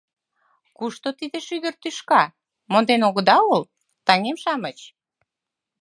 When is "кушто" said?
0.77-1.07